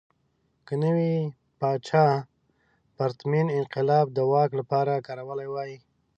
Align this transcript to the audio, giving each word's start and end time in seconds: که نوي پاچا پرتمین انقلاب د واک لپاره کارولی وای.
که 0.65 0.73
نوي 0.83 1.11
پاچا 1.59 2.05
پرتمین 2.97 3.47
انقلاب 3.59 4.07
د 4.13 4.17
واک 4.31 4.51
لپاره 4.59 4.93
کارولی 5.07 5.47
وای. 5.53 5.71